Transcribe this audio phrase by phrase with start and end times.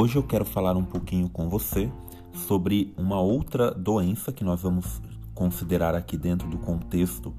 [0.00, 1.92] hoje eu quero falar um pouquinho com você
[2.32, 4.98] sobre uma outra doença que nós vamos
[5.34, 7.34] considerar aqui dentro do contexto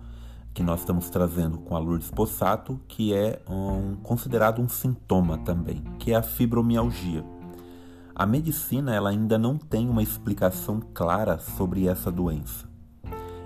[0.54, 5.82] que nós estamos trazendo com a Lourdes Possato, que é um, considerado um sintoma também,
[5.98, 7.26] que é a fibromialgia.
[8.14, 12.70] A medicina ela ainda não tem uma explicação clara sobre essa doença.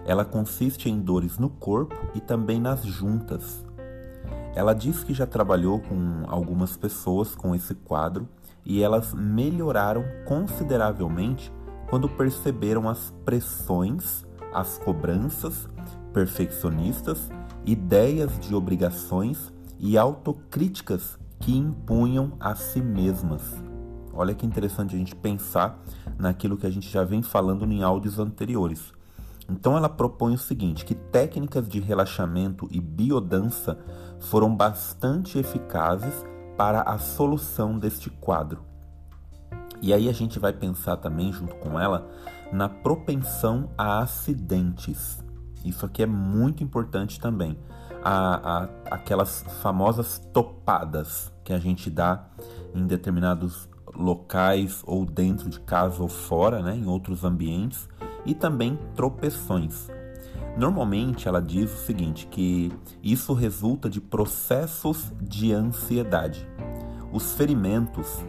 [0.05, 3.63] Ela consiste em dores no corpo e também nas juntas.
[4.53, 8.27] Ela diz que já trabalhou com algumas pessoas com esse quadro
[8.65, 11.53] e elas melhoraram consideravelmente
[11.89, 15.69] quando perceberam as pressões, as cobranças
[16.11, 17.29] perfeccionistas,
[17.65, 23.41] ideias de obrigações e autocríticas que impunham a si mesmas.
[24.13, 25.83] Olha que interessante a gente pensar
[26.17, 28.93] naquilo que a gente já vem falando em áudios anteriores.
[29.49, 33.77] Então ela propõe o seguinte, que técnicas de relaxamento e biodança
[34.19, 36.23] foram bastante eficazes
[36.57, 38.63] para a solução deste quadro.
[39.81, 42.09] E aí a gente vai pensar também, junto com ela,
[42.51, 45.23] na propensão a acidentes.
[45.63, 47.57] Isso aqui é muito importante também.
[48.03, 52.25] A, a, aquelas famosas topadas que a gente dá
[52.73, 57.89] em determinados locais ou dentro de casa ou fora, né, em outros ambientes,
[58.25, 59.89] e também tropeções.
[60.57, 62.71] Normalmente ela diz o seguinte, que
[63.03, 66.47] isso resulta de processos de ansiedade.
[67.11, 68.25] Os ferimentos,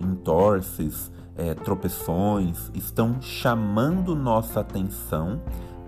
[0.00, 5.40] entorces, é, tropeções estão chamando nossa atenção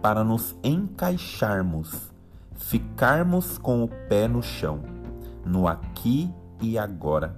[0.03, 2.13] para nos encaixarmos,
[2.55, 4.81] ficarmos com o pé no chão,
[5.45, 7.37] no aqui e agora,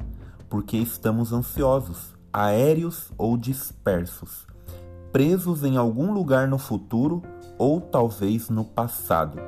[0.48, 4.46] porque estamos ansiosos, aéreos ou dispersos,
[5.12, 7.22] presos em algum lugar no futuro
[7.58, 9.38] ou talvez no passado,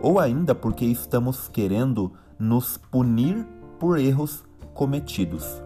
[0.00, 3.46] ou ainda porque estamos querendo nos punir
[3.78, 5.62] por erros cometidos.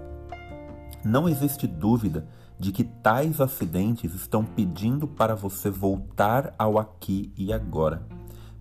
[1.05, 7.53] Não existe dúvida de que tais acidentes estão pedindo para você voltar ao aqui e
[7.53, 8.07] agora,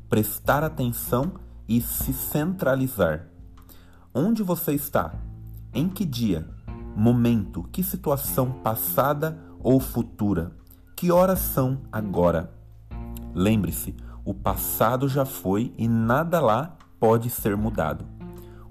[0.07, 1.33] prestar atenção
[1.67, 3.27] e se centralizar.
[4.13, 5.13] Onde você está?
[5.73, 6.47] Em que dia?
[6.95, 7.63] Momento?
[7.71, 10.51] Que situação passada ou futura?
[10.95, 12.58] Que horas são agora?
[13.33, 13.95] Lembre-se,
[14.25, 18.05] o passado já foi e nada lá pode ser mudado.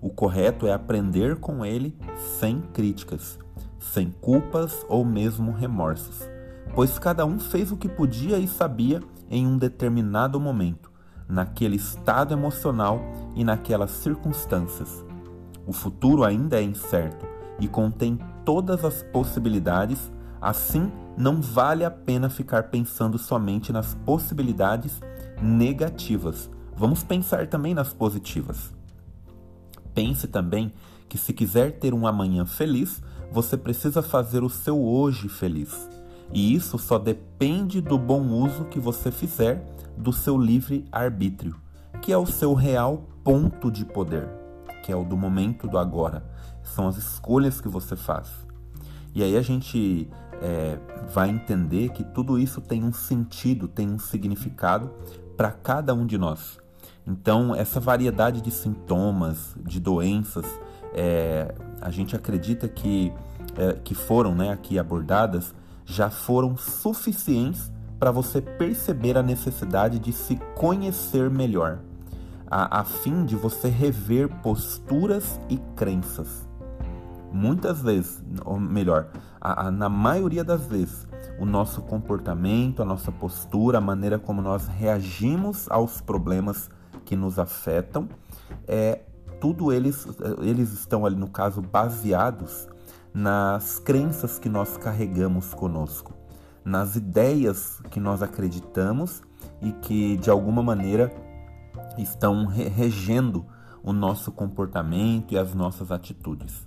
[0.01, 1.97] O correto é aprender com ele
[2.39, 3.39] sem críticas,
[3.81, 6.29] sem culpas ou mesmo remorsos,
[6.75, 10.91] pois cada um fez o que podia e sabia em um determinado momento,
[11.29, 13.01] naquele estado emocional
[13.35, 15.05] e naquelas circunstâncias.
[15.67, 17.27] O futuro ainda é incerto
[17.61, 25.00] e contém todas as possibilidades, assim não vale a pena ficar pensando somente nas possibilidades
[25.43, 26.50] negativas.
[26.76, 28.72] Vamos pensar também nas positivas.
[29.94, 30.72] Pense também
[31.09, 35.88] que se quiser ter um amanhã feliz, você precisa fazer o seu hoje feliz.
[36.32, 39.66] E isso só depende do bom uso que você fizer
[39.97, 41.56] do seu livre arbítrio,
[42.00, 44.28] que é o seu real ponto de poder,
[44.84, 46.22] que é o do momento do agora.
[46.62, 48.31] São as escolhas que você faz.
[49.15, 50.09] E aí a gente
[50.43, 50.78] é,
[51.12, 54.91] vai entender que tudo isso tem um sentido, tem um significado
[55.37, 56.59] para cada um de nós.
[57.06, 60.44] Então, essa variedade de sintomas, de doenças,
[60.93, 63.12] é, a gente acredita que,
[63.56, 65.54] é, que foram né, aqui abordadas
[65.84, 71.81] já foram suficientes para você perceber a necessidade de se conhecer melhor,
[72.47, 76.47] a, a fim de você rever posturas e crenças.
[77.33, 79.09] Muitas vezes, ou melhor,
[79.41, 81.06] a, a, na maioria das vezes,
[81.39, 86.71] o nosso comportamento, a nossa postura, a maneira como nós reagimos aos problemas
[87.05, 88.09] que nos afetam,
[88.66, 89.03] é
[89.41, 90.06] tudo eles,
[90.41, 92.69] eles estão ali no caso baseados
[93.15, 96.12] nas crenças que nós carregamos conosco,
[96.65, 99.22] nas ideias que nós acreditamos
[99.60, 101.12] e que de alguma maneira
[101.97, 103.47] estão regendo
[103.83, 106.66] o nosso comportamento e as nossas atitudes.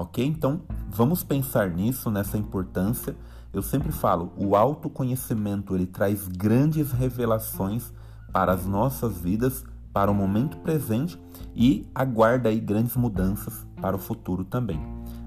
[0.00, 0.24] Ok?
[0.24, 3.14] Então vamos pensar nisso, nessa importância.
[3.52, 7.92] Eu sempre falo, o autoconhecimento ele traz grandes revelações
[8.32, 9.62] para as nossas vidas,
[9.92, 11.20] para o momento presente
[11.54, 14.80] e aguarda aí grandes mudanças para o futuro também.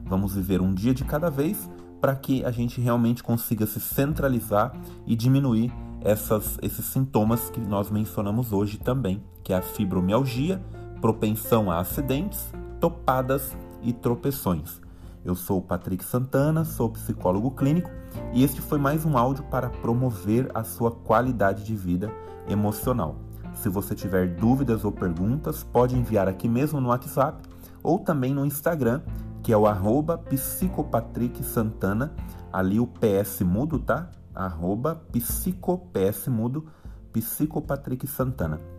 [0.06, 1.70] Vamos viver um dia de cada vez
[2.02, 4.74] para que a gente realmente consiga se centralizar
[5.06, 5.72] e diminuir
[6.02, 10.60] essas, esses sintomas que nós mencionamos hoje também, que é a fibromialgia,
[11.00, 14.82] propensão a acidentes, topadas e tropeções.
[15.24, 17.90] Eu sou o Patrick Santana, sou psicólogo clínico
[18.34, 22.12] e este foi mais um áudio para promover a sua qualidade de vida
[22.50, 23.16] emocional.
[23.56, 27.42] Se você tiver dúvidas ou perguntas, pode enviar aqui mesmo no WhatsApp
[27.82, 29.02] ou também no Instagram,
[29.42, 32.14] que é o arroba psicopatricksantana,
[32.52, 34.10] ali o PS mudo, tá?
[34.34, 36.66] Arroba psicoPSmudo,
[37.12, 38.73] psicopatrick Santana.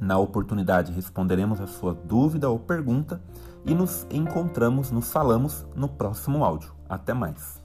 [0.00, 3.20] Na oportunidade responderemos a sua dúvida ou pergunta
[3.66, 6.72] e nos encontramos, nos falamos no próximo áudio.
[6.88, 7.59] Até mais!